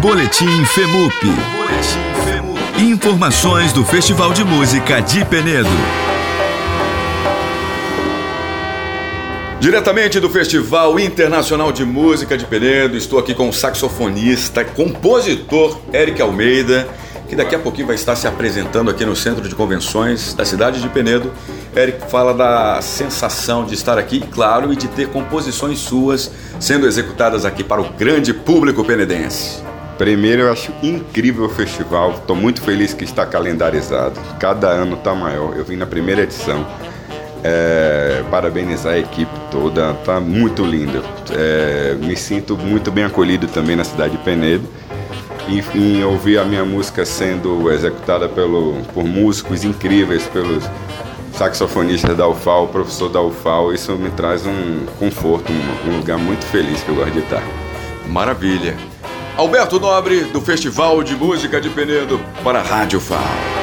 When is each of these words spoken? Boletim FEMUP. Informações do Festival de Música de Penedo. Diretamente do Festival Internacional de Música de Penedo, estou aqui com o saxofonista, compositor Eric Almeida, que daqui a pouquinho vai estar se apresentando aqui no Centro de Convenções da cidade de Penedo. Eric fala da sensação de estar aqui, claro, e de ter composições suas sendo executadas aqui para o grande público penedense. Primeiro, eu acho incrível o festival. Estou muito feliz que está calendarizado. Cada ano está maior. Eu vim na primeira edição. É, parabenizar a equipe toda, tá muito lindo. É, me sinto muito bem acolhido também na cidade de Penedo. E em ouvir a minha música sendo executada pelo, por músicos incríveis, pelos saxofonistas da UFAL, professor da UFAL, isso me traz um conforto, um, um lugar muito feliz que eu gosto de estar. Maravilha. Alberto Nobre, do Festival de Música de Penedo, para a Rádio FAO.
Boletim 0.00 0.64
FEMUP. 0.64 1.12
Informações 2.78 3.70
do 3.70 3.84
Festival 3.84 4.32
de 4.32 4.42
Música 4.42 4.98
de 5.02 5.22
Penedo. 5.26 5.68
Diretamente 9.60 10.18
do 10.18 10.30
Festival 10.30 10.98
Internacional 10.98 11.70
de 11.70 11.84
Música 11.84 12.38
de 12.38 12.46
Penedo, 12.46 12.96
estou 12.96 13.18
aqui 13.18 13.34
com 13.34 13.50
o 13.50 13.52
saxofonista, 13.52 14.64
compositor 14.64 15.78
Eric 15.92 16.22
Almeida, 16.22 16.88
que 17.28 17.36
daqui 17.36 17.54
a 17.54 17.58
pouquinho 17.58 17.86
vai 17.86 17.96
estar 17.96 18.16
se 18.16 18.26
apresentando 18.26 18.90
aqui 18.90 19.04
no 19.04 19.14
Centro 19.14 19.46
de 19.46 19.54
Convenções 19.54 20.32
da 20.32 20.46
cidade 20.46 20.80
de 20.80 20.88
Penedo. 20.88 21.30
Eric 21.76 22.10
fala 22.10 22.32
da 22.32 22.80
sensação 22.80 23.66
de 23.66 23.74
estar 23.74 23.98
aqui, 23.98 24.18
claro, 24.18 24.72
e 24.72 24.76
de 24.76 24.88
ter 24.88 25.08
composições 25.08 25.78
suas 25.78 26.30
sendo 26.58 26.86
executadas 26.86 27.44
aqui 27.44 27.62
para 27.62 27.82
o 27.82 27.92
grande 27.92 28.32
público 28.32 28.82
penedense. 28.82 29.68
Primeiro, 30.00 30.44
eu 30.44 30.52
acho 30.52 30.72
incrível 30.82 31.44
o 31.44 31.48
festival. 31.50 32.12
Estou 32.12 32.34
muito 32.34 32.62
feliz 32.62 32.94
que 32.94 33.04
está 33.04 33.26
calendarizado. 33.26 34.18
Cada 34.38 34.66
ano 34.66 34.96
está 34.96 35.14
maior. 35.14 35.54
Eu 35.54 35.62
vim 35.62 35.76
na 35.76 35.84
primeira 35.84 36.22
edição. 36.22 36.66
É, 37.44 38.24
parabenizar 38.30 38.94
a 38.94 38.98
equipe 38.98 39.30
toda, 39.50 39.92
tá 39.92 40.18
muito 40.18 40.64
lindo. 40.64 41.04
É, 41.30 41.98
me 42.00 42.16
sinto 42.16 42.56
muito 42.56 42.90
bem 42.90 43.04
acolhido 43.04 43.46
também 43.46 43.76
na 43.76 43.84
cidade 43.84 44.16
de 44.16 44.24
Penedo. 44.24 44.66
E 45.46 45.62
em 45.78 46.02
ouvir 46.02 46.38
a 46.38 46.46
minha 46.46 46.64
música 46.64 47.04
sendo 47.04 47.70
executada 47.70 48.26
pelo, 48.26 48.82
por 48.94 49.04
músicos 49.04 49.64
incríveis, 49.64 50.26
pelos 50.28 50.64
saxofonistas 51.34 52.16
da 52.16 52.26
UFAL, 52.26 52.68
professor 52.68 53.10
da 53.10 53.20
UFAL, 53.20 53.74
isso 53.74 53.92
me 53.96 54.08
traz 54.12 54.46
um 54.46 54.86
conforto, 54.98 55.52
um, 55.52 55.90
um 55.90 55.98
lugar 55.98 56.16
muito 56.16 56.46
feliz 56.46 56.82
que 56.82 56.88
eu 56.88 56.94
gosto 56.94 57.12
de 57.12 57.18
estar. 57.18 57.42
Maravilha. 58.08 58.89
Alberto 59.40 59.80
Nobre, 59.80 60.24
do 60.24 60.38
Festival 60.42 61.02
de 61.02 61.16
Música 61.16 61.58
de 61.62 61.70
Penedo, 61.70 62.20
para 62.44 62.60
a 62.60 62.62
Rádio 62.62 63.00
FAO. 63.00 63.59